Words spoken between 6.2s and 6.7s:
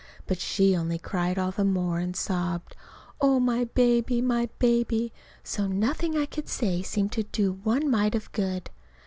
could